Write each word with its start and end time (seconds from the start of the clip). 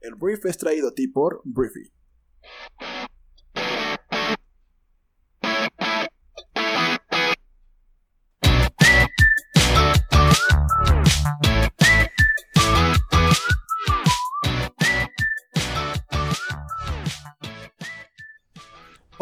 El 0.00 0.14
brief 0.14 0.46
es 0.46 0.56
traído 0.56 0.88
a 0.88 0.94
ti 0.94 1.08
por 1.08 1.42
Briefy. 1.44 1.92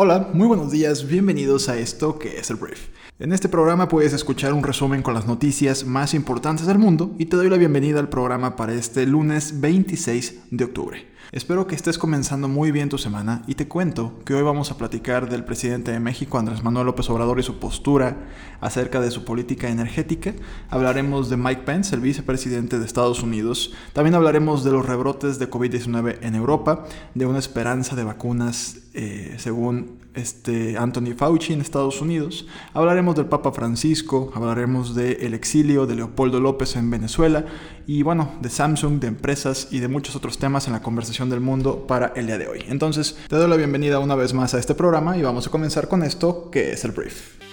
Hola, 0.01 0.29
muy 0.33 0.47
buenos 0.47 0.71
días, 0.71 1.09
bienvenidos 1.09 1.69
a 1.69 1.77
esto 1.77 2.21
que 2.21 2.39
es 2.39 2.51
el 2.51 2.57
Brief. 2.57 2.79
En 3.19 3.33
este 3.33 3.49
programa 3.49 3.89
puedes 3.89 4.13
escuchar 4.13 4.53
un 4.53 4.63
resumen 4.63 5.03
con 5.03 5.13
las 5.13 5.27
noticias 5.27 5.85
más 5.85 6.15
importantes 6.15 6.69
del 6.69 6.79
mundo 6.79 7.17
y 7.19 7.27
te 7.27 7.37
doy 7.37 7.51
la 7.51 7.57
bienvenida 7.57 7.99
al 7.99 8.09
programa 8.09 8.55
para 8.55 8.75
este 8.75 9.07
lunes 9.07 9.61
26 9.61 10.43
de 10.53 10.65
octubre. 10.65 11.05
Espero 11.31 11.67
que 11.67 11.75
estés 11.75 11.99
comenzando 11.99 12.49
muy 12.49 12.71
bien 12.71 12.89
tu 12.89 12.97
semana 12.97 13.43
y 13.47 13.55
te 13.55 13.69
cuento 13.69 14.19
que 14.25 14.33
hoy 14.33 14.43
vamos 14.43 14.71
a 14.71 14.79
platicar 14.79 15.29
del 15.29 15.45
presidente 15.45 15.93
de 15.93 16.01
México, 16.01 16.39
Andrés 16.39 16.63
Manuel 16.63 16.87
López 16.87 17.11
Obrador, 17.11 17.39
y 17.39 17.43
su 17.43 17.59
postura 17.59 18.29
acerca 18.61 19.01
de 19.01 19.11
su 19.11 19.25
política 19.25 19.69
energética. 19.69 20.33
Hablaremos 20.71 21.29
de 21.29 21.37
Mike 21.37 21.63
Pence, 21.63 21.95
el 21.95 22.01
vicepresidente 22.01 22.79
de 22.79 22.87
Estados 22.87 23.23
Unidos. 23.23 23.75
También 23.93 24.15
hablaremos 24.15 24.65
de 24.65 24.73
los 24.73 24.87
rebrotes 24.87 25.39
de 25.39 25.51
COVID-19 25.51 26.19
en 26.23 26.35
Europa, 26.35 26.87
de 27.15 27.27
una 27.27 27.39
esperanza 27.39 27.95
de 27.95 28.05
vacunas 28.05 28.79
eh, 28.95 29.35
según 29.39 29.99
este 30.19 30.77
Anthony 30.77 31.15
Fauci 31.17 31.53
en 31.53 31.61
Estados 31.61 32.03
Unidos. 32.03 32.47
Hablaremos 32.75 33.15
del 33.15 33.27
Papa 33.27 33.53
Francisco, 33.53 34.31
hablaremos 34.35 34.95
del 34.95 35.33
exilio 35.35 35.87
de 35.87 35.97
Leopoldo 35.97 36.41
López 36.41 36.77
en 36.77 36.91
Venezuela 36.91 37.47
y 37.87 38.03
bueno, 38.03 38.33
de 38.43 38.51
Samsung, 38.51 39.01
de 39.01 39.07
empresas 39.07 39.69
y 39.71 39.79
de 39.79 39.89
muchos 39.89 40.17
otros 40.17 40.39
temas 40.39 40.67
en 40.67 40.75
la 40.75 40.83
conversación 40.83 41.31
del 41.31 41.41
mundo 41.41 41.87
para 41.87 42.13
el 42.17 42.27
día 42.27 42.39
de 42.39 42.49
hoy. 42.49 42.65
Entonces, 42.69 43.17
te 43.29 43.37
doy 43.37 43.49
la 43.49 43.57
bienvenida 43.57 43.99
una 43.99 44.15
vez 44.15 44.35
más 44.35 44.55
a 44.55 44.59
este 44.59 44.75
programa 44.75 45.17
y 45.17 45.23
vamos 45.23 45.47
a 45.47 45.51
comenzar 45.51 45.89
con 45.89 46.03
esto 46.03 46.51
que 46.51 46.73
es 46.73 46.85
el 46.85 46.91
brief. 46.91 47.48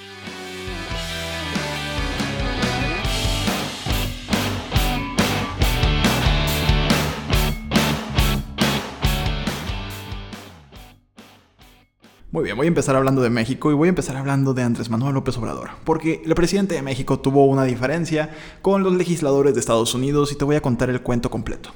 Muy 12.35 12.43
bien, 12.43 12.57
voy 12.57 12.65
a 12.65 12.67
empezar 12.67 12.97
hablando 12.97 13.21
de 13.21 13.29
México 13.29 13.71
y 13.71 13.75
voy 13.75 13.87
a 13.87 13.95
empezar 13.95 14.17
hablando 14.17 14.53
de 14.53 14.61
Andrés 14.61 14.89
Manuel 14.89 15.13
López 15.13 15.37
Obrador, 15.37 15.69
porque 15.85 16.21
el 16.25 16.35
presidente 16.35 16.75
de 16.75 16.81
México 16.81 17.17
tuvo 17.17 17.45
una 17.45 17.63
diferencia 17.63 18.29
con 18.61 18.83
los 18.83 18.93
legisladores 18.93 19.53
de 19.53 19.61
Estados 19.61 19.93
Unidos 19.95 20.33
y 20.33 20.35
te 20.35 20.43
voy 20.43 20.57
a 20.57 20.61
contar 20.61 20.89
el 20.89 20.99
cuento 20.99 21.31
completo. 21.31 21.69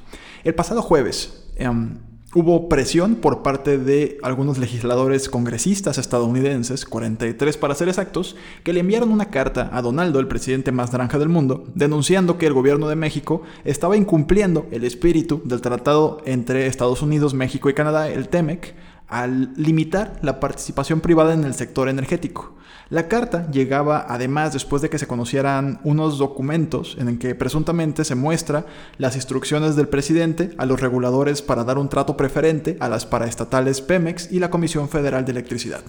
El 0.44 0.54
pasado 0.54 0.82
jueves 0.82 1.46
em, 1.56 1.96
hubo 2.34 2.68
presión 2.68 3.14
por 3.14 3.42
parte 3.42 3.78
de 3.78 4.18
algunos 4.22 4.58
legisladores 4.58 5.30
congresistas 5.30 5.96
estadounidenses, 5.96 6.84
43 6.84 7.56
para 7.56 7.74
ser 7.74 7.88
exactos, 7.88 8.36
que 8.62 8.74
le 8.74 8.80
enviaron 8.80 9.12
una 9.12 9.30
carta 9.30 9.70
a 9.72 9.80
Donaldo, 9.80 10.20
el 10.20 10.28
presidente 10.28 10.72
más 10.72 10.92
naranja 10.92 11.18
del 11.18 11.30
mundo, 11.30 11.64
denunciando 11.74 12.36
que 12.36 12.46
el 12.46 12.52
gobierno 12.52 12.86
de 12.90 12.96
México 12.96 13.40
estaba 13.64 13.96
incumpliendo 13.96 14.66
el 14.72 14.84
espíritu 14.84 15.40
del 15.42 15.62
tratado 15.62 16.20
entre 16.26 16.66
Estados 16.66 17.00
Unidos, 17.00 17.32
México 17.32 17.70
y 17.70 17.74
Canadá, 17.74 18.10
el 18.10 18.28
TEMEC, 18.28 18.74
al 19.10 19.52
limitar 19.56 20.18
la 20.22 20.40
participación 20.40 21.00
privada 21.00 21.34
en 21.34 21.44
el 21.44 21.54
sector 21.54 21.88
energético. 21.88 22.54
La 22.90 23.06
carta 23.06 23.48
llegaba 23.52 24.04
además 24.08 24.52
después 24.52 24.82
de 24.82 24.90
que 24.90 24.98
se 24.98 25.06
conocieran 25.06 25.80
unos 25.84 26.18
documentos 26.18 26.96
en 26.98 27.20
que 27.20 27.36
presuntamente 27.36 28.04
se 28.04 28.16
muestra 28.16 28.66
las 28.98 29.14
instrucciones 29.14 29.76
del 29.76 29.86
presidente 29.86 30.50
a 30.58 30.66
los 30.66 30.80
reguladores 30.80 31.40
para 31.40 31.62
dar 31.62 31.78
un 31.78 31.88
trato 31.88 32.16
preferente 32.16 32.76
a 32.80 32.88
las 32.88 33.06
paraestatales 33.06 33.80
Pemex 33.80 34.32
y 34.32 34.40
la 34.40 34.50
Comisión 34.50 34.88
Federal 34.88 35.24
de 35.24 35.30
Electricidad. 35.30 35.82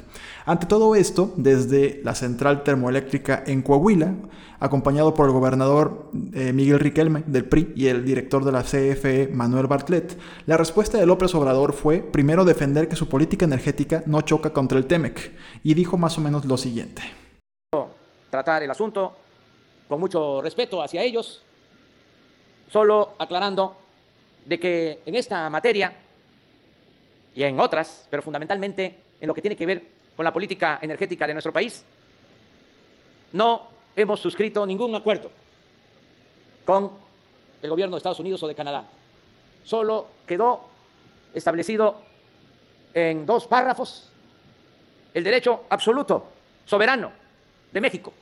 Ante 0.46 0.68
todo 0.68 0.94
esto, 0.94 1.34
desde 1.38 2.02
la 2.04 2.14
central 2.14 2.64
termoeléctrica 2.64 3.44
en 3.48 3.64
Coahuila, 3.64 4.14
acompañado 4.60 5.16
por 5.16 5.26
el 5.26 5.32
gobernador 5.32 6.12
eh, 6.34 6.54
Miguel 6.54 6.80
Riquelme 6.80 7.24
del 7.26 7.46
PRI 7.46 7.74
y 7.76 7.88
el 7.88 8.06
director 8.06 8.46
de 8.46 8.52
la 8.52 8.62
CFE 8.62 9.32
Manuel 9.34 9.66
Bartlett, 9.66 10.20
la 10.46 10.56
respuesta 10.56 11.00
de 11.00 11.08
López 11.08 11.34
Obrador 11.34 11.74
fue 11.74 11.98
primero 11.98 12.46
defender 12.46 12.88
que 12.88 12.96
su 12.96 13.10
política 13.12 13.44
energética 13.44 14.04
no 14.06 14.22
choca 14.22 14.54
contra 14.54 14.78
el 14.78 14.88
TEMEC 14.88 15.34
y 15.64 15.74
dijo 15.74 15.98
más 15.98 16.18
o 16.18 16.22
menos 16.22 16.46
lo 16.46 16.56
siguiente. 16.56 17.02
Tratar 18.30 18.64
el 18.64 18.72
asunto 18.72 19.18
con 19.90 20.00
mucho 20.00 20.42
respeto 20.42 20.82
hacia 20.82 21.04
ellos, 21.04 21.44
solo 22.72 23.16
aclarando 23.20 23.76
de 24.46 24.58
que 24.58 25.02
en 25.06 25.16
esta 25.16 25.50
materia 25.50 25.94
y 27.36 27.44
en 27.44 27.60
otras, 27.60 28.08
pero 28.10 28.24
fundamentalmente 28.24 28.98
en 29.20 29.28
lo 29.28 29.34
que 29.34 29.42
tiene 29.42 29.58
que 29.58 29.66
ver 29.66 29.84
con 30.16 30.24
la 30.24 30.32
política 30.32 30.80
energética 30.82 31.28
de 31.28 31.34
nuestro 31.34 31.52
país, 31.52 31.84
no 33.34 33.68
hemos 33.94 34.22
suscrito 34.22 34.66
ningún 34.66 34.96
acuerdo 34.96 35.30
con 36.64 36.92
el 37.62 37.70
gobierno 37.70 37.98
de 37.98 37.98
Estados 37.98 38.22
Unidos 38.22 38.42
o 38.44 38.48
de 38.48 38.56
Canadá. 38.56 38.86
Solo 39.66 40.08
quedó 40.26 40.62
establecido 41.34 42.10
en 42.94 43.26
dos 43.26 43.48
párrafos 43.48 44.10
el 45.14 45.24
derecho 45.24 45.66
absoluto, 45.70 46.28
soberano 46.66 47.12
de 47.72 47.82
México 47.82 48.14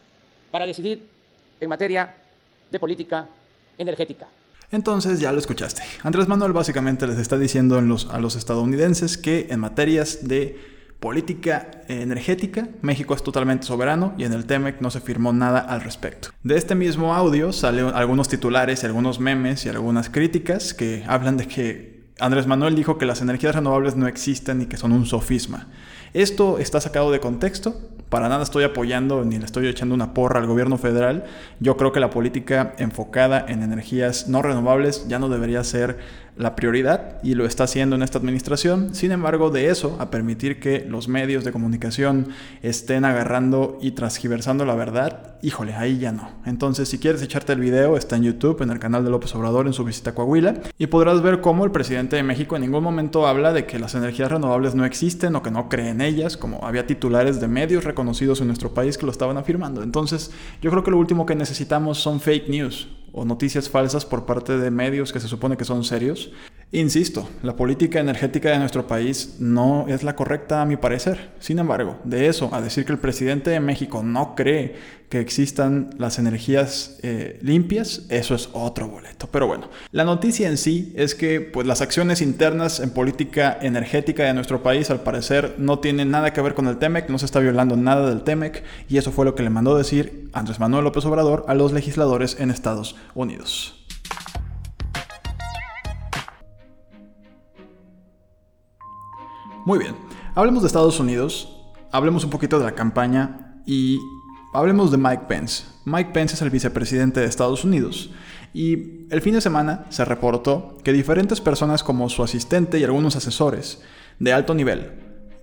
para 0.51 0.65
decidir 0.65 1.07
en 1.59 1.69
materia 1.69 2.15
de 2.71 2.79
política 2.79 3.27
energética. 3.77 4.27
Entonces 4.71 5.19
ya 5.19 5.31
lo 5.31 5.39
escuchaste. 5.39 5.81
Andrés 6.03 6.27
Manuel 6.27 6.53
básicamente 6.53 7.07
les 7.07 7.17
está 7.17 7.37
diciendo 7.37 7.77
a 7.77 8.19
los 8.19 8.35
estadounidenses 8.35 9.17
que 9.17 9.47
en 9.49 9.59
materias 9.59 10.27
de 10.27 10.59
política 10.99 11.83
energética, 11.87 12.67
México 12.81 13.13
es 13.15 13.23
totalmente 13.23 13.65
soberano 13.65 14.13
y 14.17 14.25
en 14.25 14.33
el 14.33 14.45
TEMEC 14.45 14.81
no 14.81 14.91
se 14.91 14.99
firmó 14.99 15.31
nada 15.31 15.59
al 15.59 15.81
respecto. 15.81 16.29
De 16.43 16.57
este 16.57 16.75
mismo 16.75 17.15
audio 17.15 17.53
salen 17.53 17.87
algunos 17.87 18.27
titulares 18.27 18.83
algunos 18.83 19.19
memes 19.19 19.65
y 19.65 19.69
algunas 19.69 20.09
críticas 20.09 20.73
que 20.73 21.03
hablan 21.07 21.37
de 21.37 21.47
que 21.47 21.98
Andrés 22.19 22.47
Manuel 22.47 22.75
dijo 22.75 22.97
que 22.97 23.05
las 23.05 23.21
energías 23.21 23.55
renovables 23.55 23.95
no 23.95 24.07
existen 24.07 24.61
y 24.61 24.65
que 24.65 24.77
son 24.77 24.91
un 24.91 25.05
sofisma. 25.05 25.67
Esto 26.13 26.59
está 26.59 26.81
sacado 26.81 27.11
de 27.11 27.19
contexto, 27.19 27.75
para 28.09 28.27
nada 28.27 28.43
estoy 28.43 28.63
apoyando 28.63 29.23
ni 29.23 29.37
le 29.37 29.45
estoy 29.45 29.67
echando 29.67 29.93
una 29.93 30.13
porra 30.13 30.39
al 30.39 30.47
gobierno 30.47 30.77
federal. 30.77 31.25
Yo 31.59 31.77
creo 31.77 31.91
que 31.91 31.99
la 31.99 32.09
política 32.09 32.73
enfocada 32.77 33.45
en 33.47 33.61
energías 33.61 34.27
no 34.27 34.41
renovables 34.41 35.07
ya 35.07 35.19
no 35.19 35.29
debería 35.29 35.63
ser 35.63 35.99
la 36.39 36.55
prioridad 36.55 37.21
y 37.21 37.35
lo 37.35 37.45
está 37.45 37.65
haciendo 37.65 37.97
en 37.97 38.01
esta 38.01 38.17
administración. 38.17 38.95
Sin 38.95 39.11
embargo, 39.11 39.49
de 39.51 39.67
eso 39.67 39.97
a 39.99 40.09
permitir 40.09 40.61
que 40.61 40.85
los 40.87 41.09
medios 41.09 41.43
de 41.43 41.51
comunicación 41.51 42.29
estén 42.63 43.03
agarrando 43.03 43.77
y 43.81 43.91
transgiversando 43.91 44.63
la 44.63 44.73
verdad, 44.73 45.35
híjole, 45.41 45.73
ahí 45.73 45.99
ya 45.99 46.13
no. 46.13 46.29
Entonces, 46.45 46.87
si 46.87 46.97
quieres 46.97 47.21
echarte 47.21 47.51
el 47.51 47.59
video, 47.59 47.97
está 47.97 48.15
en 48.15 48.23
YouTube, 48.23 48.61
en 48.61 48.69
el 48.69 48.79
canal 48.79 49.03
de 49.03 49.11
López 49.11 49.35
Obrador, 49.35 49.67
en 49.67 49.73
su 49.73 49.83
visita 49.83 50.11
a 50.11 50.15
Coahuila, 50.15 50.61
y 50.77 50.87
podrás 50.87 51.21
ver 51.21 51.41
cómo 51.41 51.65
el 51.65 51.71
presidente 51.71 52.15
de 52.15 52.23
México 52.23 52.55
en 52.55 52.61
ningún 52.61 52.85
momento 52.85 53.27
habla 53.27 53.51
de 53.51 53.65
que 53.65 53.77
las 53.77 53.93
energías 53.95 54.31
renovables 54.31 54.75
no 54.75 54.85
existen 54.85 55.35
o 55.35 55.43
que 55.43 55.51
no 55.51 55.67
cree 55.67 55.89
en 55.89 55.99
ellas, 55.99 56.37
como 56.37 56.65
había 56.65 56.87
titulares 56.87 57.41
de 57.41 57.49
medios 57.49 57.83
reconocidos 57.83 58.39
en 58.39 58.47
nuestro 58.47 58.73
país 58.73 58.97
que 58.97 59.05
lo 59.05 59.11
estaban 59.11 59.37
afirmando. 59.37 59.83
Entonces, 59.83 60.31
yo 60.61 60.71
creo 60.71 60.85
que 60.85 60.91
lo 60.91 60.97
último 60.97 61.25
que 61.25 61.35
necesitamos 61.35 61.97
son 61.97 62.21
fake 62.21 62.47
news 62.47 62.87
o 63.11 63.25
noticias 63.25 63.69
falsas 63.69 64.05
por 64.05 64.25
parte 64.25 64.57
de 64.57 64.71
medios 64.71 65.13
que 65.13 65.19
se 65.19 65.27
supone 65.27 65.57
que 65.57 65.65
son 65.65 65.83
serios. 65.83 66.31
Insisto, 66.71 67.27
la 67.41 67.55
política 67.55 67.99
energética 67.99 68.51
de 68.51 68.59
nuestro 68.59 68.85
país 68.85 69.37
no 69.39 69.87
es 69.87 70.03
la 70.03 70.15
correcta 70.15 70.61
a 70.61 70.65
mi 70.65 70.77
parecer. 70.77 71.31
Sin 71.39 71.57
embargo, 71.57 71.97
de 72.03 72.27
eso 72.27 72.53
a 72.53 72.61
decir 72.61 72.85
que 72.85 72.91
el 72.91 72.99
presidente 72.99 73.49
de 73.49 73.59
México 73.59 74.03
no 74.03 74.35
cree 74.35 74.99
que 75.09 75.19
existan 75.19 75.89
las 75.97 76.19
energías 76.19 76.99
eh, 77.01 77.39
limpias, 77.41 78.03
eso 78.09 78.35
es 78.35 78.49
otro 78.53 78.87
boleto. 78.87 79.27
Pero 79.31 79.47
bueno, 79.47 79.69
la 79.91 80.03
noticia 80.03 80.47
en 80.47 80.57
sí 80.57 80.93
es 80.95 81.15
que 81.15 81.41
pues, 81.41 81.65
las 81.65 81.81
acciones 81.81 82.21
internas 82.21 82.79
en 82.79 82.91
política 82.91 83.57
energética 83.59 84.23
de 84.23 84.35
nuestro 84.35 84.61
país 84.61 84.91
al 84.91 85.01
parecer 85.01 85.55
no 85.57 85.79
tienen 85.79 86.11
nada 86.11 86.31
que 86.31 86.41
ver 86.41 86.53
con 86.53 86.67
el 86.67 86.77
TEMEC, 86.77 87.09
no 87.09 87.17
se 87.17 87.25
está 87.25 87.39
violando 87.39 87.75
nada 87.75 88.07
del 88.07 88.21
TEMEC 88.21 88.63
y 88.87 88.97
eso 88.97 89.11
fue 89.11 89.25
lo 89.25 89.33
que 89.33 89.41
le 89.41 89.49
mandó 89.49 89.75
decir 89.75 90.29
Andrés 90.33 90.59
Manuel 90.59 90.83
López 90.83 91.03
Obrador 91.05 91.45
a 91.47 91.55
los 91.55 91.73
legisladores 91.73 92.37
en 92.39 92.51
Estados 92.51 92.95
Unidos. 93.13 93.85
Muy 99.65 99.77
bien, 99.77 99.95
hablemos 100.35 100.63
de 100.63 100.67
Estados 100.67 100.99
Unidos, 100.99 101.55
hablemos 101.91 102.23
un 102.23 102.29
poquito 102.29 102.57
de 102.59 102.65
la 102.65 102.71
campaña 102.71 103.61
y 103.65 103.99
hablemos 104.53 104.89
de 104.89 104.97
Mike 104.97 105.23
Pence. 105.27 105.65
Mike 105.85 106.11
Pence 106.11 106.35
es 106.35 106.41
el 106.41 106.49
vicepresidente 106.49 107.19
de 107.19 107.27
Estados 107.27 107.63
Unidos 107.63 108.09
y 108.53 109.05
el 109.11 109.21
fin 109.21 109.33
de 109.33 109.41
semana 109.41 109.85
se 109.89 110.05
reportó 110.05 110.77
que 110.83 110.93
diferentes 110.93 111.41
personas 111.41 111.83
como 111.83 112.09
su 112.09 112.23
asistente 112.23 112.79
y 112.79 112.83
algunos 112.83 113.15
asesores 113.15 113.81
de 114.17 114.33
alto 114.33 114.53
nivel 114.53 114.91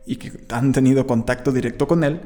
y 0.06 0.17
que 0.17 0.32
han 0.50 0.73
tenido 0.73 1.06
contacto 1.06 1.52
directo 1.52 1.87
con 1.87 2.02
él 2.05 2.20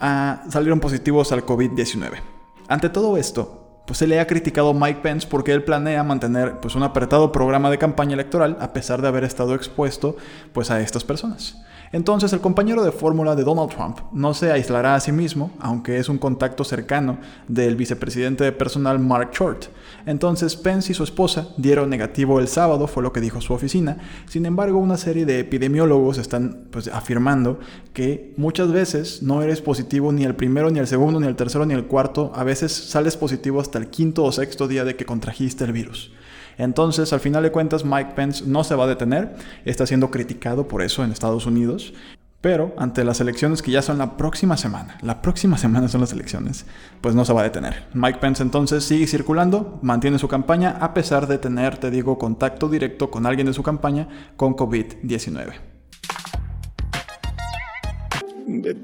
ah, 0.00 0.44
salieron 0.48 0.80
positivos 0.80 1.32
al 1.32 1.44
COVID-19. 1.44 2.20
Ante 2.68 2.88
todo 2.88 3.16
esto, 3.16 3.65
pues 3.86 3.98
se 3.98 4.06
le 4.06 4.20
ha 4.20 4.26
criticado 4.26 4.74
Mike 4.74 5.00
Pence 5.02 5.26
porque 5.30 5.52
él 5.52 5.62
planea 5.62 6.02
mantener 6.02 6.58
pues 6.60 6.74
un 6.74 6.82
apretado 6.82 7.32
programa 7.32 7.70
de 7.70 7.78
campaña 7.78 8.14
electoral 8.14 8.56
a 8.60 8.72
pesar 8.72 9.00
de 9.00 9.08
haber 9.08 9.24
estado 9.24 9.54
expuesto 9.54 10.16
pues 10.52 10.70
a 10.70 10.80
estas 10.80 11.04
personas. 11.04 11.56
Entonces 11.92 12.32
el 12.32 12.40
compañero 12.40 12.84
de 12.84 12.92
fórmula 12.92 13.36
de 13.36 13.44
Donald 13.44 13.70
Trump 13.70 13.98
no 14.12 14.34
se 14.34 14.50
aislará 14.50 14.94
a 14.94 15.00
sí 15.00 15.12
mismo, 15.12 15.52
aunque 15.60 15.98
es 15.98 16.08
un 16.08 16.18
contacto 16.18 16.64
cercano 16.64 17.18
del 17.48 17.76
vicepresidente 17.76 18.44
de 18.44 18.52
personal 18.52 18.98
Mark 18.98 19.30
Short. 19.32 19.66
Entonces 20.04 20.56
Pence 20.56 20.92
y 20.92 20.94
su 20.94 21.04
esposa 21.04 21.48
dieron 21.56 21.88
negativo 21.88 22.40
el 22.40 22.48
sábado, 22.48 22.86
fue 22.86 23.02
lo 23.02 23.12
que 23.12 23.20
dijo 23.20 23.40
su 23.40 23.52
oficina. 23.52 23.98
Sin 24.26 24.46
embargo, 24.46 24.78
una 24.78 24.96
serie 24.96 25.26
de 25.26 25.40
epidemiólogos 25.40 26.18
están 26.18 26.66
pues, 26.70 26.88
afirmando 26.88 27.60
que 27.92 28.34
muchas 28.36 28.72
veces 28.72 29.22
no 29.22 29.42
eres 29.42 29.60
positivo 29.60 30.12
ni 30.12 30.24
el 30.24 30.34
primero, 30.34 30.70
ni 30.70 30.80
el 30.80 30.86
segundo, 30.86 31.20
ni 31.20 31.26
el 31.26 31.36
tercero, 31.36 31.66
ni 31.66 31.74
el 31.74 31.86
cuarto. 31.86 32.32
A 32.34 32.44
veces 32.44 32.72
sales 32.72 33.16
positivo 33.16 33.60
hasta 33.60 33.75
el 33.78 33.88
quinto 33.88 34.24
o 34.24 34.32
sexto 34.32 34.68
día 34.68 34.84
de 34.84 34.96
que 34.96 35.04
contrajiste 35.04 35.64
el 35.64 35.72
virus. 35.72 36.12
Entonces, 36.58 37.12
al 37.12 37.20
final 37.20 37.42
de 37.42 37.52
cuentas, 37.52 37.84
Mike 37.84 38.12
Pence 38.14 38.44
no 38.46 38.64
se 38.64 38.74
va 38.74 38.84
a 38.84 38.88
detener, 38.88 39.36
está 39.64 39.86
siendo 39.86 40.10
criticado 40.10 40.68
por 40.68 40.82
eso 40.82 41.04
en 41.04 41.12
Estados 41.12 41.46
Unidos. 41.46 41.92
Pero 42.40 42.74
ante 42.76 43.02
las 43.02 43.20
elecciones 43.20 43.60
que 43.60 43.72
ya 43.72 43.82
son 43.82 43.98
la 43.98 44.16
próxima 44.16 44.56
semana, 44.56 44.98
la 45.02 45.20
próxima 45.20 45.58
semana 45.58 45.88
son 45.88 46.02
las 46.02 46.12
elecciones, 46.12 46.64
pues 47.00 47.14
no 47.14 47.24
se 47.24 47.32
va 47.32 47.40
a 47.40 47.44
detener. 47.44 47.86
Mike 47.92 48.20
Pence 48.20 48.42
entonces 48.42 48.84
sigue 48.84 49.06
circulando, 49.06 49.80
mantiene 49.82 50.18
su 50.18 50.28
campaña 50.28 50.76
a 50.80 50.94
pesar 50.94 51.26
de 51.26 51.38
tener, 51.38 51.78
te 51.78 51.90
digo, 51.90 52.18
contacto 52.18 52.68
directo 52.68 53.10
con 53.10 53.26
alguien 53.26 53.48
de 53.48 53.52
su 53.52 53.62
campaña 53.62 54.06
con 54.36 54.54
COVID-19. 54.54 55.54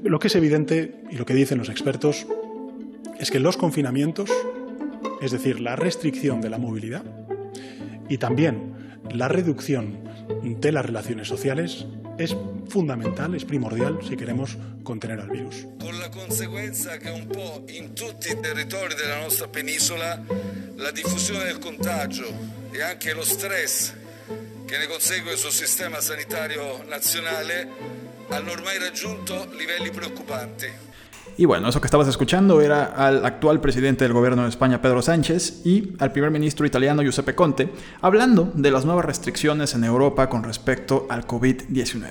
Lo 0.03 0.19
que 0.19 0.27
es 0.27 0.35
evidente 0.35 1.03
y 1.09 1.15
lo 1.15 1.25
que 1.25 1.33
dicen 1.33 1.57
los 1.57 1.69
expertos 1.69 2.27
es 3.17 3.31
que 3.31 3.39
los 3.39 3.55
confinamientos, 3.55 4.29
es 5.23 5.31
decir, 5.31 5.61
la 5.61 5.77
restricción 5.77 6.41
de 6.41 6.49
la 6.49 6.57
movilidad, 6.57 7.03
y 8.09 8.17
también 8.17 8.99
la 9.09 9.29
reducción 9.29 10.03
de 10.43 10.71
las 10.71 10.85
relaciones 10.85 11.29
sociales 11.29 11.85
es 12.17 12.35
fundamental, 12.67 13.33
es 13.33 13.45
primordial 13.45 13.99
si 14.07 14.17
queremos 14.17 14.57
contener 14.83 15.21
al 15.21 15.29
virus. 15.29 15.65
Con 15.79 15.97
la 15.99 16.11
conseguenza 16.11 16.99
que 16.99 17.09
un 17.09 17.27
po' 17.27 17.63
in 17.69 17.93
tutti 17.95 18.31
i 18.31 18.39
territori 18.39 18.95
della 18.95 19.21
nostra 19.21 19.47
penisola 19.47 20.21
la 20.75 20.91
diffusione 20.91 21.45
del 21.45 21.59
contagio 21.59 22.25
e 22.71 22.81
anche 22.81 23.13
lo 23.13 23.23
stress 23.23 23.93
che 24.65 24.77
ne 24.77 24.87
consegue 24.87 25.37
sul 25.37 25.51
sistema 25.51 26.01
sanitario 26.01 26.83
nazionale 26.83 27.69
hanno 28.27 28.51
ormai 28.51 28.77
raggiunto 28.77 29.47
livelli 29.57 29.89
preoccupanti. 29.89 30.91
Y 31.35 31.45
bueno, 31.45 31.67
eso 31.67 31.81
que 31.81 31.87
estabas 31.87 32.07
escuchando 32.07 32.61
era 32.61 32.83
al 32.85 33.25
actual 33.25 33.59
presidente 33.59 34.03
del 34.03 34.13
gobierno 34.13 34.43
de 34.43 34.49
España, 34.49 34.81
Pedro 34.81 35.01
Sánchez, 35.01 35.65
y 35.65 35.93
al 35.97 36.11
primer 36.11 36.29
ministro 36.29 36.65
italiano, 36.65 37.01
Giuseppe 37.01 37.33
Conte, 37.33 37.71
hablando 38.01 38.51
de 38.53 38.69
las 38.69 38.85
nuevas 38.85 39.05
restricciones 39.05 39.73
en 39.73 39.83
Europa 39.83 40.29
con 40.29 40.43
respecto 40.43 41.07
al 41.09 41.25
COVID-19. 41.25 42.05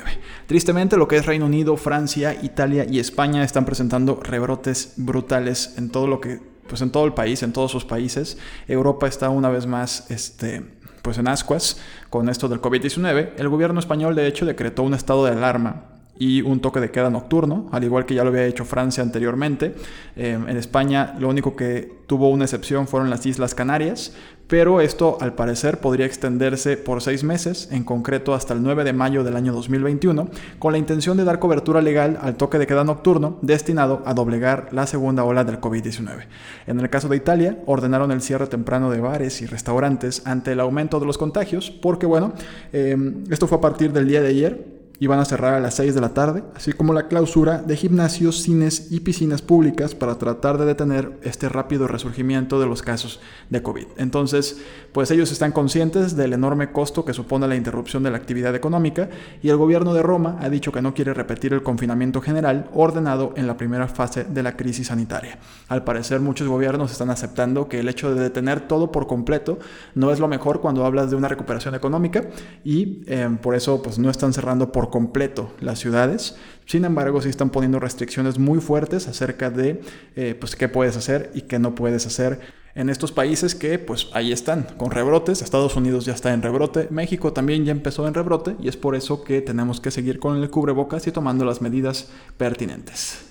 Tristemente, 0.47 0.97
lo 0.97 1.07
que 1.07 1.19
es 1.19 1.27
Reino 1.27 1.47
Unido, 1.47 1.77
Francia, 1.77 2.37
Italia 2.43 2.85
y 2.89 2.99
España 2.99 3.45
están 3.45 3.65
presentando 3.65 4.19
rebrotes 4.21 4.95
brutales 4.97 5.75
en 5.79 5.91
todo 5.91 6.09
lo 6.09 6.21
que, 6.21 6.41
pues 6.69 6.83
en 6.83 6.91
todo 6.91 7.05
el 7.05 7.15
país, 7.15 7.45
en 7.45 7.53
todos 7.53 7.71
sus 7.71 7.85
países. 7.85 8.39
Europa 8.67 9.07
está 9.07 9.31
una 9.31 9.51
vez 9.51 9.67
más, 9.67 10.11
este, 10.11 10.65
pues 11.03 11.19
en 11.19 11.29
ascuas 11.29 11.81
con 12.11 12.29
esto 12.29 12.49
del 12.49 12.61
COVID-19. 12.61 13.35
El 13.37 13.49
gobierno 13.49 13.79
español, 13.79 14.17
de 14.17 14.27
hecho, 14.27 14.47
decretó 14.47 14.83
un 14.83 14.95
estado 14.95 15.25
de 15.27 15.31
alarma 15.31 15.93
y 16.19 16.43
un 16.43 16.61
toque 16.61 16.81
de 16.81 16.91
queda 16.91 17.11
nocturno, 17.11 17.69
al 17.73 17.85
igual 17.85 18.07
que 18.07 18.15
ya 18.15 18.23
lo 18.23 18.31
había 18.31 18.47
hecho 18.47 18.65
Francia 18.65 19.03
anteriormente. 19.03 19.75
Eh, 20.17 20.39
en 20.47 20.57
España 20.57 21.17
lo 21.19 21.29
único 21.29 21.57
que 21.57 22.03
tuvo 22.07 22.29
una 22.29 22.45
excepción 22.45 22.87
fueron 22.87 23.11
las 23.11 23.25
Islas 23.25 23.55
Canarias, 23.55 24.13
pero 24.47 24.83
esto 24.83 25.17
al 25.23 25.33
parecer 25.33 25.79
podría 25.79 26.05
extenderse 26.05 26.77
por 26.77 27.01
seis 27.01 27.25
meses, 27.25 27.69
en 27.73 27.85
concreto 27.85 28.35
hasta 28.35 28.53
el 28.53 28.63
9 28.63 28.85
de 28.85 28.93
mayo 28.93 29.25
del 29.25 29.35
año 29.35 29.53
2021, 29.55 30.29
con 30.59 30.73
la 30.73 30.79
intención 30.79 31.17
de 31.17 31.25
dar 31.25 31.39
cobertura 31.39 31.81
legal 31.81 32.19
al 32.21 32.37
toque 32.37 32.59
de 32.59 32.67
queda 32.67 32.85
nocturno 32.85 33.39
destinado 33.41 34.03
a 34.05 34.13
doblegar 34.13 34.69
la 34.73 34.87
segunda 34.87 35.25
ola 35.25 35.45
del 35.45 35.59
COVID-19. 35.59 36.27
En 36.67 36.81
el 36.81 36.91
caso 36.91 37.09
de 37.09 37.17
Italia, 37.17 37.61
ordenaron 37.65 38.13
el 38.13 38.21
cierre 38.21 38.47
temprano 38.47 38.91
de 38.91 39.01
bares 39.01 39.41
y 39.41 39.47
restaurantes 39.47 40.21
ante 40.27 40.53
el 40.53 40.61
aumento 40.61 41.01
de 41.01 41.07
los 41.07 41.17
contagios, 41.17 41.71
porque 41.71 42.05
bueno, 42.05 42.35
eh, 42.75 42.95
esto 43.31 43.47
fue 43.47 43.57
a 43.57 43.63
partir 43.63 43.93
del 43.93 44.07
día 44.07 44.21
de 44.21 44.29
ayer, 44.29 44.72
iban 44.99 45.19
a 45.19 45.25
cerrar 45.25 45.55
a 45.55 45.61
las 45.61 45.75
6 45.75 45.95
de 45.95 46.01
la 46.01 46.15
tarde, 46.15 46.45
así 46.55 46.73
como 46.73 46.93
la 46.93 47.09
clausura 47.09 47.59
de 47.59 47.77
gimnasios, 47.77 48.43
cines 48.43 48.93
y 48.93 49.01
piscinas 49.01 49.43
públicas 49.43 49.95
para 49.95 50.17
tratar 50.17 50.59
de 50.59 50.65
detener 50.65 51.19
este 51.23 51.49
rápido 51.49 51.89
resurgimiento 51.89 52.61
de 52.61 52.67
los 52.67 52.83
casos 52.83 53.21
de 53.51 53.63
COVID. 53.63 53.87
Entonces, 53.97 54.61
pues 54.93 55.11
ellos 55.11 55.33
están 55.33 55.53
conscientes 55.53 56.17
del 56.17 56.33
enorme 56.33 56.71
costo 56.71 57.05
que 57.05 57.15
supone 57.15 57.49
la 57.49 57.57
interrupción 57.57 58.03
de 58.03 58.11
la 58.11 58.17
actividad 58.17 58.55
económica 58.55 59.09
y 59.43 59.49
el 59.49 59.57
gobierno 59.57 59.95
de 59.95 60.03
Roma 60.03 60.39
ha 60.41 60.49
dicho 60.49 60.73
que 60.73 60.83
no 60.83 60.95
quiere 60.95 61.15
repetir 61.15 61.53
el 61.53 61.63
confinamiento 61.63 62.21
general 62.21 62.71
ordenado 62.73 63.33
en 63.37 63.47
la 63.47 63.57
primera 63.57 63.89
fase 63.89 64.25
de 64.25 64.43
la 64.43 64.57
crisis 64.57 64.89
sanitaria. 64.89 65.39
Al 65.69 65.85
parecer, 65.85 66.21
muchos 66.21 66.47
gobiernos 66.49 66.93
están 66.93 67.11
aceptando 67.11 67.69
que 67.69 67.81
el 67.81 67.89
hecho 67.89 68.15
de 68.15 68.21
detener 68.21 68.69
todo 68.69 68.93
por 68.93 69.07
completo 69.07 69.59
no 69.95 70.11
es 70.11 70.21
lo 70.21 70.29
mejor 70.29 70.61
cuando 70.61 70.85
hablas 70.85 71.11
de 71.11 71.17
una 71.17 71.29
recuperación 71.29 71.75
económica 71.75 72.25
y 72.65 73.03
eh, 73.07 73.29
por 73.43 73.55
eso 73.55 73.83
pues 73.83 73.99
no 73.99 74.11
están 74.11 74.33
cerrando 74.33 74.71
por 74.71 74.82
completo 74.91 75.53
las 75.61 75.79
ciudades. 75.79 76.37
Sin 76.67 76.85
embargo, 76.85 77.21
sí 77.21 77.29
están 77.29 77.51
poniendo 77.51 77.81
restricciones 77.81 78.39
muy 78.39 78.61
fuertes 78.61 79.09
acerca 79.09 79.51
de 79.51 79.81
eh, 80.17 80.37
pues, 80.39 80.57
qué 80.57 80.69
puedes 80.69 80.97
hacer 80.97 81.31
y 81.35 81.43
qué 81.43 81.59
no 81.59 81.75
puedes 81.75 82.07
hacer 82.07 82.41
en 82.75 82.89
estos 82.89 83.13
países 83.13 83.55
que 83.55 83.79
pues 83.79 84.09
ahí 84.13 84.33
están 84.33 84.63
con 84.77 84.91
rebrotes. 84.91 85.43
Estados 85.43 85.77
Unidos 85.77 86.05
ya 86.05 86.15
está 86.15 86.33
en 86.33 86.43
rebrote, 86.43 86.89
México 86.91 87.33
también 87.33 87.65
ya 87.65 87.73
empezó 87.73 88.07
en 88.07 88.15
rebrote 88.15 88.57
y 88.61 88.69
es 88.69 88.77
por 88.77 88.95
eso 88.95 89.25
que 89.25 89.41
tenemos 89.43 89.81
que 89.81 89.91
seguir 89.91 90.19
con 90.19 90.43
el 90.43 90.51
cubrebocas 90.51 91.07
y 91.07 91.13
tomando 91.13 91.45
las 91.45 91.61
medidas 91.61 92.11
pertinentes. 92.37 93.29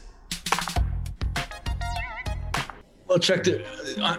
Well, 3.07 3.19
Chuck, 3.19 3.45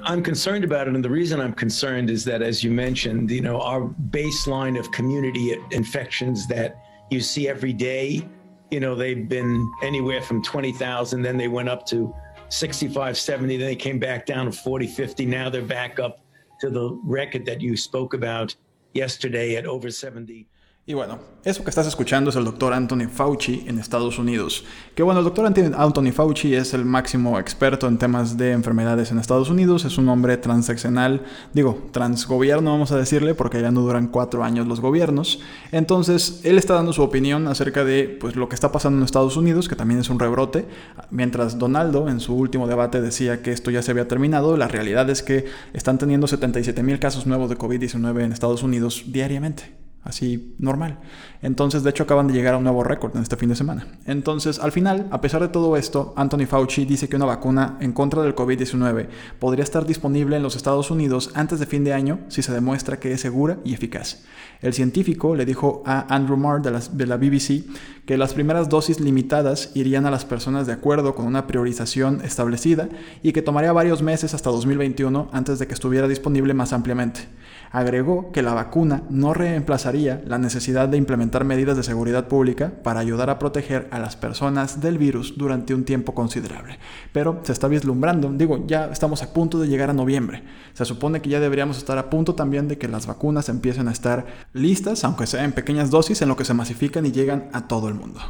I'm 0.04 0.22
concerned 0.22 0.64
about 0.64 0.86
it, 0.86 0.94
and 0.94 1.02
the 1.02 1.08
reason 1.08 1.40
I'm 1.40 1.54
concerned 1.54 2.10
is 2.10 2.26
that, 2.26 2.42
as 2.42 2.62
you 2.62 2.70
mentioned, 2.70 3.30
you 3.30 3.40
know, 3.40 3.58
our 3.58 3.88
baseline 4.10 4.78
of 4.78 4.90
community 4.92 5.56
infections 5.70 6.46
that 6.48 6.81
you 7.12 7.20
see 7.20 7.48
every 7.48 7.72
day. 7.72 8.26
You 8.70 8.80
know, 8.80 8.94
they've 8.94 9.28
been 9.28 9.70
anywhere 9.82 10.22
from 10.22 10.42
20,000, 10.42 11.22
then 11.22 11.36
they 11.36 11.48
went 11.48 11.68
up 11.68 11.86
to 11.86 12.14
65, 12.48 13.18
70, 13.18 13.56
then 13.56 13.66
they 13.66 13.76
came 13.76 13.98
back 13.98 14.26
down 14.26 14.46
to 14.46 14.52
40, 14.52 14.86
50. 14.86 15.26
Now 15.26 15.50
they're 15.50 15.62
back 15.62 15.98
up 15.98 16.24
to 16.60 16.70
the 16.70 16.98
record 17.04 17.44
that 17.46 17.60
you 17.60 17.76
spoke 17.76 18.14
about 18.14 18.54
yesterday 18.94 19.56
at 19.56 19.66
over 19.66 19.90
70. 19.90 20.48
Y 20.84 20.94
bueno, 20.94 21.20
eso 21.44 21.62
que 21.62 21.70
estás 21.70 21.86
escuchando 21.86 22.30
es 22.30 22.34
el 22.34 22.44
doctor 22.44 22.72
Anthony 22.72 23.06
Fauci 23.08 23.62
en 23.68 23.78
Estados 23.78 24.18
Unidos. 24.18 24.64
Que 24.96 25.04
bueno, 25.04 25.20
el 25.20 25.24
doctor 25.24 25.46
Anthony 25.46 26.10
Fauci 26.12 26.56
es 26.56 26.74
el 26.74 26.84
máximo 26.84 27.38
experto 27.38 27.86
en 27.86 27.98
temas 27.98 28.36
de 28.36 28.50
enfermedades 28.50 29.12
en 29.12 29.20
Estados 29.20 29.48
Unidos. 29.48 29.84
Es 29.84 29.96
un 29.96 30.08
hombre 30.08 30.38
transaccional, 30.38 31.22
digo, 31.52 31.86
transgobierno 31.92 32.72
vamos 32.72 32.90
a 32.90 32.96
decirle, 32.96 33.36
porque 33.36 33.62
ya 33.62 33.70
no 33.70 33.82
duran 33.82 34.08
cuatro 34.08 34.42
años 34.42 34.66
los 34.66 34.80
gobiernos. 34.80 35.38
Entonces, 35.70 36.40
él 36.42 36.58
está 36.58 36.74
dando 36.74 36.92
su 36.92 37.02
opinión 37.02 37.46
acerca 37.46 37.84
de 37.84 38.18
pues, 38.20 38.34
lo 38.34 38.48
que 38.48 38.56
está 38.56 38.72
pasando 38.72 38.98
en 38.98 39.04
Estados 39.04 39.36
Unidos, 39.36 39.68
que 39.68 39.76
también 39.76 40.00
es 40.00 40.10
un 40.10 40.18
rebrote. 40.18 40.66
Mientras 41.12 41.60
Donaldo 41.60 42.08
en 42.08 42.18
su 42.18 42.34
último 42.34 42.66
debate 42.66 43.00
decía 43.00 43.40
que 43.40 43.52
esto 43.52 43.70
ya 43.70 43.82
se 43.82 43.92
había 43.92 44.08
terminado, 44.08 44.56
la 44.56 44.66
realidad 44.66 45.08
es 45.10 45.22
que 45.22 45.44
están 45.74 45.98
teniendo 45.98 46.26
77 46.26 46.82
mil 46.82 46.98
casos 46.98 47.24
nuevos 47.24 47.48
de 47.48 47.56
COVID-19 47.56 48.24
en 48.24 48.32
Estados 48.32 48.64
Unidos 48.64 49.04
diariamente 49.06 49.81
así 50.04 50.54
normal. 50.58 50.98
Entonces, 51.42 51.82
de 51.82 51.90
hecho, 51.90 52.02
acaban 52.02 52.26
de 52.26 52.34
llegar 52.34 52.54
a 52.54 52.58
un 52.58 52.64
nuevo 52.64 52.82
récord 52.82 53.16
en 53.16 53.22
este 53.22 53.36
fin 53.36 53.48
de 53.48 53.56
semana. 53.56 53.86
Entonces, 54.06 54.58
al 54.58 54.72
final, 54.72 55.06
a 55.10 55.20
pesar 55.20 55.40
de 55.40 55.48
todo 55.48 55.76
esto, 55.76 56.12
Anthony 56.16 56.46
Fauci 56.46 56.84
dice 56.84 57.08
que 57.08 57.16
una 57.16 57.26
vacuna 57.26 57.76
en 57.80 57.92
contra 57.92 58.22
del 58.22 58.34
COVID-19 58.34 59.08
podría 59.38 59.64
estar 59.64 59.86
disponible 59.86 60.36
en 60.36 60.42
los 60.42 60.56
Estados 60.56 60.90
Unidos 60.90 61.30
antes 61.34 61.60
de 61.60 61.66
fin 61.66 61.84
de 61.84 61.92
año 61.92 62.20
si 62.28 62.42
se 62.42 62.52
demuestra 62.52 62.98
que 62.98 63.12
es 63.12 63.20
segura 63.20 63.58
y 63.64 63.74
eficaz. 63.74 64.24
El 64.60 64.72
científico 64.72 65.34
le 65.34 65.44
dijo 65.44 65.82
a 65.84 66.14
Andrew 66.14 66.36
Marr 66.36 66.62
de 66.62 66.72
de 66.92 67.06
la 67.06 67.16
BBC 67.16 67.64
que 68.06 68.16
las 68.16 68.34
primeras 68.34 68.68
dosis 68.68 68.98
limitadas 69.00 69.70
irían 69.74 70.06
a 70.06 70.10
las 70.10 70.24
personas 70.24 70.66
de 70.66 70.72
acuerdo 70.72 71.14
con 71.14 71.26
una 71.26 71.46
priorización 71.46 72.20
establecida 72.24 72.88
y 73.22 73.32
que 73.32 73.42
tomaría 73.42 73.72
varios 73.72 74.02
meses 74.02 74.34
hasta 74.34 74.50
2021 74.50 75.28
antes 75.32 75.58
de 75.58 75.66
que 75.66 75.74
estuviera 75.74 76.08
disponible 76.08 76.54
más 76.54 76.72
ampliamente. 76.72 77.28
Agregó 77.72 78.32
que 78.32 78.42
la 78.42 78.52
vacuna 78.52 79.02
no 79.08 79.32
reemplazaría 79.32 80.22
la 80.26 80.36
necesidad 80.36 80.90
de 80.90 80.98
implementar 80.98 81.44
medidas 81.46 81.74
de 81.74 81.82
seguridad 81.82 82.28
pública 82.28 82.70
para 82.82 83.00
ayudar 83.00 83.30
a 83.30 83.38
proteger 83.38 83.88
a 83.90 83.98
las 83.98 84.14
personas 84.14 84.82
del 84.82 84.98
virus 84.98 85.38
durante 85.38 85.74
un 85.74 85.84
tiempo 85.84 86.14
considerable. 86.14 86.78
Pero 87.14 87.40
se 87.44 87.52
está 87.52 87.68
vislumbrando, 87.68 88.30
digo, 88.30 88.66
ya 88.66 88.90
estamos 88.92 89.22
a 89.22 89.32
punto 89.32 89.58
de 89.58 89.68
llegar 89.68 89.88
a 89.88 89.94
noviembre. 89.94 90.44
Se 90.74 90.84
supone 90.84 91.22
que 91.22 91.30
ya 91.30 91.40
deberíamos 91.40 91.78
estar 91.78 91.96
a 91.96 92.10
punto 92.10 92.34
también 92.34 92.68
de 92.68 92.76
que 92.76 92.88
las 92.88 93.06
vacunas 93.06 93.48
empiecen 93.48 93.88
a 93.88 93.92
estar 93.92 94.26
listas, 94.52 95.02
aunque 95.04 95.26
sea 95.26 95.44
en 95.44 95.52
pequeñas 95.52 95.90
dosis, 95.90 96.20
en 96.20 96.28
lo 96.28 96.36
que 96.36 96.44
se 96.44 96.52
masifican 96.52 97.06
y 97.06 97.12
llegan 97.12 97.48
a 97.54 97.68
todo 97.68 97.88
el 97.88 97.94
mundo. 97.94 98.20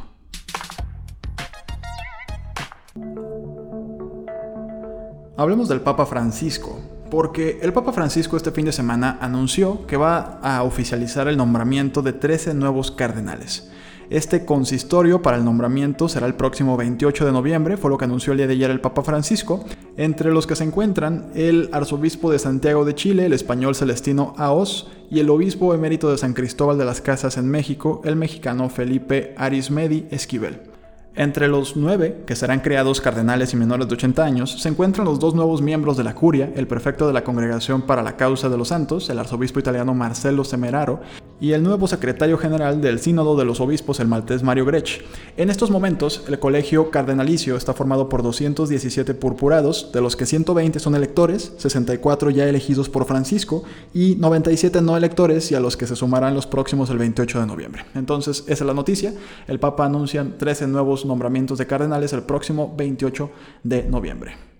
Hablemos 5.37 5.69
del 5.69 5.81
Papa 5.81 6.07
Francisco, 6.07 6.79
porque 7.12 7.59
el 7.61 7.75
Papa 7.75 7.92
Francisco 7.92 8.38
este 8.38 8.52
fin 8.52 8.64
de 8.64 8.73
semana 8.73 9.19
anunció 9.21 9.87
que 9.87 9.99
va 9.99 10.38
a 10.42 10.62
oficializar 10.62 11.28
el 11.28 11.37
nombramiento 11.37 12.00
de 12.00 12.14
13 12.14 12.54
nuevos 12.54 12.90
cardenales. 12.90 13.71
Este 14.09 14.47
consistorio 14.47 15.21
para 15.21 15.37
el 15.37 15.45
nombramiento 15.45 16.09
será 16.09 16.26
el 16.26 16.37
próximo 16.37 16.75
28 16.78 17.26
de 17.26 17.33
noviembre, 17.33 17.76
fue 17.76 17.90
lo 17.90 17.99
que 17.99 18.07
anunció 18.07 18.33
el 18.33 18.38
día 18.38 18.47
de 18.47 18.54
ayer 18.54 18.71
el 18.71 18.81
Papa 18.81 19.02
Francisco, 19.02 19.62
entre 19.99 20.33
los 20.33 20.47
que 20.47 20.57
se 20.57 20.64
encuentran 20.64 21.31
el 21.35 21.69
arzobispo 21.73 22.33
de 22.33 22.38
Santiago 22.38 22.87
de 22.87 22.95
Chile, 22.95 23.26
el 23.26 23.35
español 23.35 23.75
Celestino 23.75 24.33
Aos, 24.38 24.90
y 25.11 25.21
el 25.21 25.28
obispo 25.28 25.75
emérito 25.75 26.11
de 26.11 26.16
San 26.16 26.33
Cristóbal 26.33 26.78
de 26.78 26.87
las 26.87 27.02
Casas 27.02 27.37
en 27.37 27.47
México, 27.47 28.00
el 28.07 28.16
mexicano 28.16 28.71
Felipe 28.71 29.35
Arismedi 29.37 30.07
Esquivel. 30.11 30.72
Entre 31.14 31.47
los 31.47 31.76
nueve, 31.76 32.25
que 32.26 32.35
serán 32.35 32.61
creados 32.61 33.02
cardenales 33.02 33.52
y 33.52 33.57
menores 33.57 33.87
de 33.87 33.95
80 33.95 34.25
años, 34.25 34.62
se 34.62 34.69
encuentran 34.71 35.04
los 35.04 35.21
dos 35.21 35.35
nuevos 35.35 35.61
miembros 35.61 35.99
de 35.99 36.04
la 36.04 36.14
curia, 36.14 36.50
el 36.57 36.66
prefecto 36.66 37.07
de 37.07 37.12
la 37.12 37.23
Congregación 37.23 37.83
para 37.83 38.02
la 38.02 38.16
Causa 38.16 38.49
de 38.49 38.57
los 38.57 38.69
Santos, 38.69 39.11
el 39.11 39.19
arzobispo 39.19 39.61
italiano 39.61 39.92
Marcelo 39.92 40.42
Semeraro, 40.42 41.00
y 41.43 41.55
el 41.55 41.65
nuevo 41.65 41.89
secretario 41.89 42.39
general 42.39 42.81
del 42.81 43.01
Sínodo 43.01 43.37
de 43.37 43.45
los 43.45 43.61
Obispos, 43.61 43.99
el 43.99 44.07
maltés 44.07 44.45
Mario 44.45 44.65
Grech. 44.65 45.05
En 45.37 45.51
estos 45.51 45.73
momentos, 45.73 46.23
el 46.29 46.39
colegio 46.39 46.93
cardenalicio 46.93 47.57
está 47.57 47.75
formado 47.75 48.09
por 48.09 48.23
217 48.23 49.13
purpurados, 49.15 49.91
de 49.93 50.01
los 50.01 50.15
que 50.15 50.25
120 50.25 50.79
son 50.79 50.95
electores, 50.95 51.53
64 51.59 52.31
ya 52.31 52.49
elegidos 52.49 52.89
por 52.89 53.07
Francisco 53.07 53.65
y 53.93 54.15
97 54.15 54.83
no 54.83 54.97
electores 54.97 55.51
y 55.51 55.57
a 55.57 55.61
los 55.61 55.77
que 55.77 55.89
se 55.89 55.97
sumarán 55.97 56.37
los 56.37 56.47
próximos 56.47 56.91
el 56.91 56.99
28 56.99 57.41
de 57.41 57.47
noviembre. 57.47 57.87
Entonces, 57.97 58.45
esa 58.47 58.53
es 58.53 58.61
la 58.63 58.75
noticia. 58.75 59.13
El 59.49 59.59
Papa 59.59 59.87
anuncia 59.87 60.25
13 60.39 60.69
nuevos 60.69 61.05
nombramientos 61.05 61.59
de 61.59 61.67
cardenales 61.67 62.13
el 62.13 62.23
próximo 62.23 62.73
28 62.77 63.31
de 63.65 63.83
noviembre. 63.83 64.52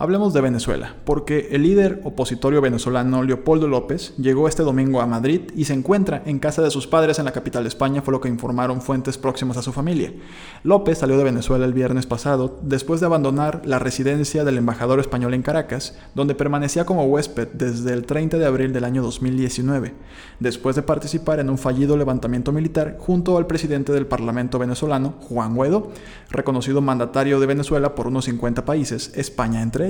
Hablemos 0.00 0.32
de 0.32 0.40
Venezuela, 0.40 0.96
porque 1.04 1.50
el 1.52 1.62
líder 1.62 2.00
opositorio 2.04 2.62
venezolano 2.62 3.22
Leopoldo 3.22 3.68
López 3.68 4.14
llegó 4.16 4.48
este 4.48 4.62
domingo 4.62 5.02
a 5.02 5.06
Madrid 5.06 5.50
y 5.54 5.66
se 5.66 5.74
encuentra 5.74 6.22
en 6.24 6.38
casa 6.38 6.62
de 6.62 6.70
sus 6.70 6.86
padres 6.86 7.18
en 7.18 7.26
la 7.26 7.32
capital 7.32 7.64
de 7.64 7.68
España, 7.68 8.00
fue 8.00 8.12
lo 8.12 8.20
que 8.22 8.30
informaron 8.30 8.80
fuentes 8.80 9.18
próximas 9.18 9.58
a 9.58 9.62
su 9.62 9.74
familia. 9.74 10.14
López 10.62 10.96
salió 10.96 11.18
de 11.18 11.24
Venezuela 11.24 11.66
el 11.66 11.74
viernes 11.74 12.06
pasado 12.06 12.58
después 12.62 13.00
de 13.00 13.06
abandonar 13.08 13.60
la 13.66 13.78
residencia 13.78 14.42
del 14.42 14.56
embajador 14.56 15.00
español 15.00 15.34
en 15.34 15.42
Caracas, 15.42 15.98
donde 16.14 16.34
permanecía 16.34 16.86
como 16.86 17.04
huésped 17.04 17.48
desde 17.48 17.92
el 17.92 18.06
30 18.06 18.38
de 18.38 18.46
abril 18.46 18.72
del 18.72 18.84
año 18.84 19.02
2019, 19.02 19.92
después 20.38 20.76
de 20.76 20.82
participar 20.82 21.40
en 21.40 21.50
un 21.50 21.58
fallido 21.58 21.98
levantamiento 21.98 22.52
militar 22.52 22.96
junto 22.98 23.36
al 23.36 23.46
presidente 23.46 23.92
del 23.92 24.06
Parlamento 24.06 24.58
venezolano, 24.58 25.16
Juan 25.28 25.54
Guaidó, 25.54 25.90
reconocido 26.30 26.80
mandatario 26.80 27.38
de 27.38 27.44
Venezuela 27.44 27.94
por 27.94 28.06
unos 28.06 28.24
50 28.24 28.64
países, 28.64 29.12
España 29.14 29.60
entre 29.60 29.88
ellos. 29.88 29.89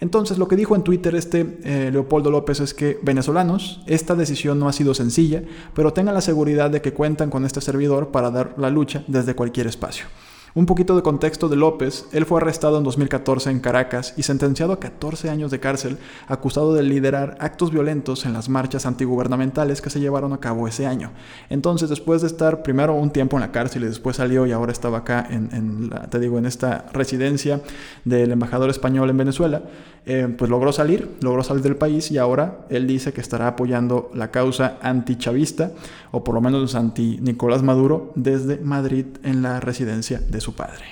Entonces, 0.00 0.38
lo 0.38 0.48
que 0.48 0.56
dijo 0.56 0.76
en 0.76 0.82
Twitter 0.82 1.14
este 1.14 1.58
eh, 1.64 1.90
Leopoldo 1.92 2.30
López 2.30 2.60
es 2.60 2.74
que 2.74 2.98
venezolanos, 3.02 3.80
esta 3.86 4.14
decisión 4.14 4.58
no 4.58 4.68
ha 4.68 4.72
sido 4.72 4.94
sencilla, 4.94 5.42
pero 5.74 5.92
tengan 5.92 6.14
la 6.14 6.20
seguridad 6.20 6.70
de 6.70 6.80
que 6.80 6.92
cuentan 6.92 7.30
con 7.30 7.44
este 7.44 7.60
servidor 7.60 8.08
para 8.08 8.30
dar 8.30 8.54
la 8.58 8.70
lucha 8.70 9.04
desde 9.06 9.34
cualquier 9.34 9.66
espacio. 9.66 10.06
Un 10.56 10.64
poquito 10.64 10.96
de 10.96 11.02
contexto 11.02 11.50
de 11.50 11.56
López, 11.56 12.06
él 12.12 12.24
fue 12.24 12.40
arrestado 12.40 12.78
en 12.78 12.84
2014 12.84 13.50
en 13.50 13.60
Caracas 13.60 14.14
y 14.16 14.22
sentenciado 14.22 14.72
a 14.72 14.80
14 14.80 15.28
años 15.28 15.50
de 15.50 15.60
cárcel 15.60 15.98
acusado 16.28 16.72
de 16.72 16.82
liderar 16.82 17.36
actos 17.40 17.70
violentos 17.70 18.24
en 18.24 18.32
las 18.32 18.48
marchas 18.48 18.86
antigubernamentales 18.86 19.82
que 19.82 19.90
se 19.90 20.00
llevaron 20.00 20.32
a 20.32 20.40
cabo 20.40 20.66
ese 20.66 20.86
año. 20.86 21.10
Entonces, 21.50 21.90
después 21.90 22.22
de 22.22 22.28
estar 22.28 22.62
primero 22.62 22.94
un 22.94 23.10
tiempo 23.10 23.36
en 23.36 23.42
la 23.42 23.52
cárcel 23.52 23.82
y 23.82 23.88
después 23.88 24.16
salió 24.16 24.46
y 24.46 24.52
ahora 24.52 24.72
estaba 24.72 24.96
acá 24.96 25.28
en, 25.28 25.90
te 26.08 26.18
digo, 26.18 26.38
en 26.38 26.46
esta 26.46 26.86
residencia 26.90 27.60
del 28.06 28.32
embajador 28.32 28.70
español 28.70 29.10
en 29.10 29.18
Venezuela, 29.18 29.60
eh, 30.08 30.32
pues 30.38 30.48
logró 30.48 30.72
salir, 30.72 31.16
logró 31.20 31.42
salir 31.42 31.64
del 31.64 31.74
país 31.74 32.12
y 32.12 32.16
ahora 32.16 32.64
él 32.70 32.86
dice 32.86 33.12
que 33.12 33.20
estará 33.20 33.48
apoyando 33.48 34.08
la 34.14 34.30
causa 34.30 34.78
antichavista 34.80 35.72
o 36.12 36.22
por 36.22 36.36
lo 36.36 36.40
menos 36.40 36.76
anti 36.76 37.18
Nicolás 37.20 37.64
Maduro 37.64 38.12
desde 38.14 38.58
Madrid 38.58 39.06
en 39.24 39.42
la 39.42 39.58
residencia 39.58 40.20
de 40.20 40.40
su 40.40 40.45
padre. 40.54 40.84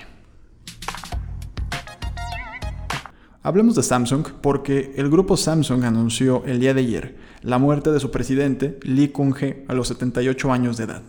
Hablemos 3.43 3.75
de 3.75 3.83
Samsung 3.83 4.25
porque 4.41 4.93
el 4.97 5.09
grupo 5.09 5.37
Samsung 5.37 5.83
anunció 5.83 6.43
el 6.45 6.59
día 6.59 6.73
de 6.73 6.81
ayer 6.81 7.15
la 7.43 7.59
muerte 7.59 7.91
de 7.91 7.99
su 7.99 8.09
presidente 8.09 8.79
Lee 8.81 9.11
Kung-hee 9.11 9.65
a 9.67 9.75
los 9.75 9.87
78 9.89 10.51
años 10.51 10.77
de 10.77 10.85
edad. 10.85 11.03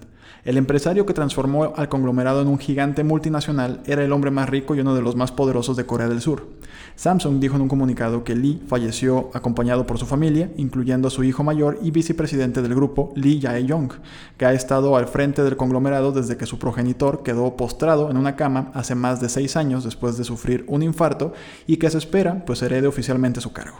El 0.46 0.58
empresario 0.58 1.06
que 1.06 1.12
transformó 1.12 1.74
al 1.74 1.88
conglomerado 1.88 2.40
en 2.40 2.46
un 2.46 2.60
gigante 2.60 3.02
multinacional 3.02 3.80
era 3.84 4.04
el 4.04 4.12
hombre 4.12 4.30
más 4.30 4.48
rico 4.48 4.76
y 4.76 4.80
uno 4.80 4.94
de 4.94 5.02
los 5.02 5.16
más 5.16 5.32
poderosos 5.32 5.76
de 5.76 5.86
Corea 5.86 6.06
del 6.06 6.20
Sur. 6.20 6.46
Samsung 6.94 7.40
dijo 7.40 7.56
en 7.56 7.62
un 7.62 7.68
comunicado 7.68 8.22
que 8.22 8.36
Lee 8.36 8.62
falleció 8.68 9.28
acompañado 9.34 9.88
por 9.88 9.98
su 9.98 10.06
familia, 10.06 10.52
incluyendo 10.56 11.08
a 11.08 11.10
su 11.10 11.24
hijo 11.24 11.42
mayor 11.42 11.80
y 11.82 11.90
vicepresidente 11.90 12.62
del 12.62 12.76
grupo, 12.76 13.12
Lee 13.16 13.40
Jae-yong, 13.40 13.90
que 14.36 14.46
ha 14.46 14.52
estado 14.52 14.96
al 14.96 15.08
frente 15.08 15.42
del 15.42 15.56
conglomerado 15.56 16.12
desde 16.12 16.36
que 16.36 16.46
su 16.46 16.60
progenitor 16.60 17.24
quedó 17.24 17.56
postrado 17.56 18.08
en 18.08 18.16
una 18.16 18.36
cama 18.36 18.70
hace 18.72 18.94
más 18.94 19.20
de 19.20 19.28
seis 19.28 19.56
años 19.56 19.82
después 19.82 20.16
de 20.16 20.22
sufrir 20.22 20.64
un 20.68 20.84
infarto 20.84 21.32
y 21.66 21.78
que 21.78 21.90
se 21.90 21.98
espera 21.98 22.44
pues 22.44 22.62
herede 22.62 22.86
oficialmente 22.86 23.40
su 23.40 23.52
cargo. 23.52 23.78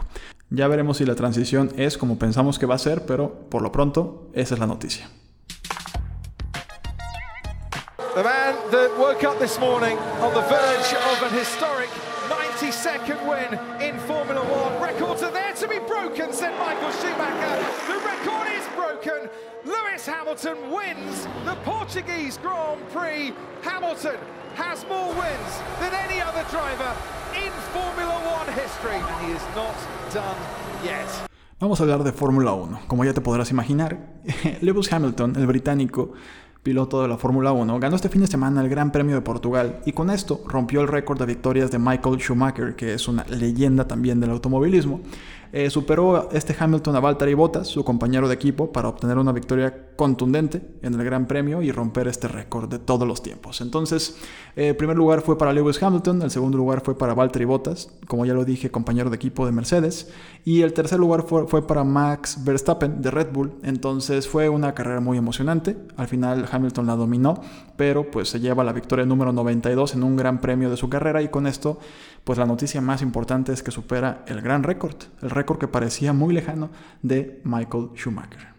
Ya 0.49 0.67
veremos 0.67 0.97
si 0.97 1.05
la 1.05 1.15
transición 1.15 1.71
es 1.77 1.97
como 1.97 2.19
pensamos 2.19 2.59
que 2.59 2.65
va 2.65 2.75
a 2.75 2.79
ser, 2.79 3.05
pero 3.05 3.47
por 3.49 3.61
lo 3.61 3.71
pronto 3.71 4.29
esa 4.33 4.55
es 4.55 4.59
la 4.59 4.67
noticia. 4.67 5.09
The 8.17 8.23
man 8.23 8.55
that 8.71 8.97
woke 8.97 9.23
up 9.23 9.37
this 9.37 9.59
morning 9.59 9.95
on 10.25 10.33
the 10.33 10.41
verge 10.41 10.91
of 11.05 11.21
an 11.21 11.37
historic 11.37 11.87
92nd 12.25 13.21
win 13.29 13.53
in 13.79 13.93
Formula 14.09 14.41
One. 14.41 14.81
Records 14.81 15.21
are 15.21 15.29
there 15.29 15.53
to 15.53 15.67
be 15.67 15.77
broken, 15.77 16.33
said 16.33 16.57
Michael 16.57 16.89
Schumacher. 16.97 17.61
The 17.85 18.01
record 18.01 18.47
is 18.57 18.65
broken. 18.73 19.29
Lewis 19.65 20.07
Hamilton 20.07 20.57
wins 20.71 21.27
the 21.45 21.53
Portuguese 21.63 22.39
Grand 22.39 22.81
Prix. 22.89 23.35
Hamilton 23.61 24.17
has 24.55 24.83
more 24.89 25.13
wins 25.13 25.51
than 25.79 25.93
any 25.93 26.19
other 26.19 26.41
driver 26.49 26.91
in 27.37 27.53
Formula 27.69 28.17
One 28.33 28.49
history, 28.57 28.97
and 28.97 29.25
he 29.27 29.33
is 29.37 29.45
not 29.53 29.77
done 30.11 30.37
yet. 30.83 31.05
Vamos 31.59 31.79
a 31.79 31.83
hablar 31.83 32.03
de 32.03 32.11
Fórmula 32.11 32.53
1. 32.53 32.87
Como 32.87 33.03
ya 33.03 33.13
te 33.13 33.21
podrás 33.21 33.51
imaginar, 33.51 33.97
Lewis 34.61 34.91
Hamilton, 34.91 35.35
el 35.37 35.45
británico, 35.47 36.13
piloto 36.67 37.01
de 37.01 37.07
la 37.07 37.15
Fórmula 37.15 37.53
1, 37.53 37.79
ganó 37.79 37.95
este 37.95 38.09
fin 38.09 38.19
de 38.19 38.27
semana 38.27 38.59
el 38.59 38.67
Gran 38.67 38.91
Premio 38.91 39.15
de 39.15 39.21
Portugal 39.21 39.79
y 39.85 39.93
con 39.93 40.09
esto 40.09 40.41
rompió 40.45 40.81
el 40.81 40.89
récord 40.89 41.17
de 41.17 41.25
victorias 41.25 41.71
de 41.71 41.79
Michael 41.79 42.19
Schumacher, 42.19 42.75
que 42.75 42.93
es 42.93 43.07
una 43.07 43.23
leyenda 43.23 43.87
también 43.87 44.19
del 44.19 44.31
automovilismo. 44.31 44.99
Eh, 45.51 45.69
superó 45.69 46.29
este 46.31 46.55
Hamilton 46.57 46.95
a 46.95 46.99
Valtteri 46.99 47.33
Bottas, 47.33 47.67
su 47.67 47.83
compañero 47.83 48.27
de 48.27 48.33
equipo, 48.33 48.71
para 48.71 48.89
obtener 48.89 49.17
una 49.17 49.31
victoria 49.31 49.87
contundente 49.95 50.61
en 50.81 50.93
el 50.93 51.03
Gran 51.03 51.27
Premio 51.27 51.61
y 51.61 51.71
romper 51.71 52.07
este 52.07 52.27
récord 52.27 52.69
de 52.69 52.79
todos 52.79 53.07
los 53.07 53.23
tiempos. 53.23 53.61
Entonces, 53.61 54.17
eh, 54.55 54.69
el 54.69 54.75
primer 54.75 54.97
lugar 54.97 55.21
fue 55.21 55.37
para 55.37 55.53
Lewis 55.53 55.81
Hamilton, 55.81 56.21
el 56.21 56.31
segundo 56.31 56.57
lugar 56.57 56.81
fue 56.81 56.97
para 56.97 57.13
Valtteri 57.13 57.45
Bottas, 57.45 57.91
como 58.07 58.25
ya 58.25 58.33
lo 58.33 58.45
dije, 58.45 58.69
compañero 58.69 59.09
de 59.09 59.15
equipo 59.15 59.45
de 59.45 59.51
Mercedes, 59.51 60.11
y 60.43 60.61
el 60.61 60.73
tercer 60.73 60.99
lugar 60.99 61.23
fue, 61.23 61.47
fue 61.47 61.65
para 61.65 61.83
Max 61.83 62.43
Verstappen 62.43 63.01
de 63.01 63.11
Red 63.11 63.31
Bull. 63.31 63.53
Entonces, 63.63 64.27
fue 64.27 64.49
una 64.49 64.73
carrera 64.73 64.99
muy 64.99 65.17
emocionante. 65.17 65.77
Al 65.95 66.07
final, 66.07 66.47
Hamilton 66.51 66.87
la 66.87 66.95
dominó, 66.95 67.41
pero 67.75 68.11
pues 68.11 68.29
se 68.29 68.39
lleva 68.39 68.63
la 68.63 68.73
victoria 68.73 69.05
número 69.05 69.31
92 69.31 69.95
en 69.95 70.03
un 70.03 70.15
Gran 70.15 70.39
Premio 70.41 70.69
de 70.69 70.77
su 70.77 70.89
carrera 70.89 71.21
y 71.21 71.29
con 71.29 71.47
esto 71.47 71.79
pues 72.27 72.37
la 72.37 72.45
noticia 72.45 72.81
más 72.81 73.01
importante 73.01 73.53
es 73.53 73.63
que 73.63 73.71
supera 73.71 74.25
el 74.27 74.41
gran 74.41 74.61
récord, 74.61 74.97
el 75.21 75.29
récord 75.29 75.59
que 75.59 75.69
parecía 75.69 76.11
muy 76.11 76.33
lejano 76.33 76.69
de 77.01 77.39
Michael 77.45 77.91
Schumacher. 77.95 78.49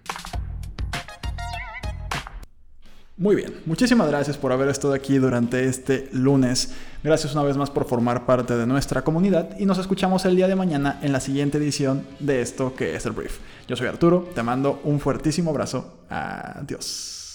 Muy 3.19 3.37
bien, 3.37 3.53
muchísimas 3.67 4.09
gracias 4.09 4.39
por 4.39 4.53
haber 4.53 4.71
estado 4.71 4.95
aquí 4.95 5.19
durante 5.19 5.67
este 5.67 6.09
lunes. 6.13 6.73
Gracias 7.05 7.35
una 7.35 7.43
vez 7.43 7.59
más 7.59 7.69
por 7.69 7.85
formar 7.85 8.25
parte 8.25 8.57
de 8.57 8.67
nuestra 8.67 9.03
comunidad 9.03 9.51
y 9.59 9.67
nos 9.67 9.77
escuchamos 9.77 10.25
el 10.25 10.35
día 10.35 10.49
de 10.49 10.57
mañana 10.57 10.99
en 11.03 11.13
la 11.13 11.21
siguiente 11.21 11.59
edición 11.59 12.07
de 12.21 12.41
esto 12.41 12.75
que 12.75 12.97
es 12.97 13.05
el 13.05 13.13
brief. 13.13 13.37
Yo 13.67 13.77
soy 13.77 13.89
Arturo, 13.89 14.31
te 14.35 14.43
mando 14.43 14.81
un 14.85 14.99
fuertísimo 14.99 15.51
abrazo. 15.51 15.99
Adiós. 16.09 17.28